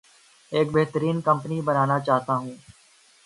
ایک 0.51 0.71
بہترین 0.71 1.21
کمپنی 1.21 1.61
بنانا 1.61 1.99
چاہتا 1.99 2.35
ہوں 2.35 2.55